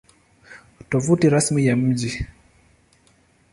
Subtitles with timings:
[0.89, 2.25] Tovuti Rasmi ya Mji